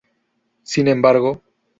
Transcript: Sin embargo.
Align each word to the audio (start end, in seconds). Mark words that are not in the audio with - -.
Sin 0.63 0.87
embargo. 0.87 1.43